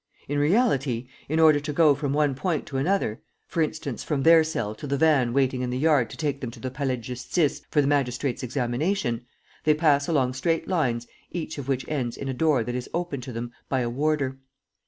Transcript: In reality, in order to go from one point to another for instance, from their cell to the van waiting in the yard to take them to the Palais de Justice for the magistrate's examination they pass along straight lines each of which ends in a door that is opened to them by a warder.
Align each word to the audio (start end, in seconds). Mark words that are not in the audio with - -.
In 0.27 0.39
reality, 0.39 1.05
in 1.29 1.39
order 1.39 1.59
to 1.59 1.71
go 1.71 1.93
from 1.93 2.11
one 2.11 2.33
point 2.33 2.65
to 2.65 2.77
another 2.77 3.21
for 3.45 3.61
instance, 3.61 4.03
from 4.03 4.23
their 4.23 4.43
cell 4.43 4.73
to 4.73 4.87
the 4.87 4.97
van 4.97 5.31
waiting 5.31 5.61
in 5.61 5.69
the 5.69 5.77
yard 5.77 6.09
to 6.09 6.17
take 6.17 6.41
them 6.41 6.49
to 6.49 6.59
the 6.59 6.71
Palais 6.71 6.95
de 6.95 7.01
Justice 7.03 7.61
for 7.69 7.81
the 7.81 7.87
magistrate's 7.87 8.41
examination 8.41 9.27
they 9.63 9.75
pass 9.75 10.07
along 10.07 10.33
straight 10.33 10.67
lines 10.67 11.05
each 11.29 11.59
of 11.59 11.67
which 11.67 11.87
ends 11.87 12.17
in 12.17 12.27
a 12.27 12.33
door 12.33 12.63
that 12.63 12.73
is 12.73 12.89
opened 12.95 13.21
to 13.21 13.31
them 13.31 13.51
by 13.69 13.81
a 13.81 13.91
warder. 13.91 14.39